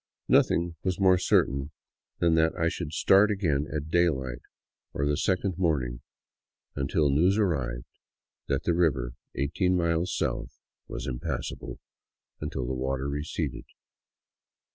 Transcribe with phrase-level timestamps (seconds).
[0.27, 1.69] Nothing was more certain
[2.17, 4.41] than that I should start again at daylight
[4.95, 6.01] of the second morning—
[6.75, 7.85] until news ar rived
[8.47, 11.77] that the river eighteen miles south was impassable
[12.39, 13.65] until the waters receded.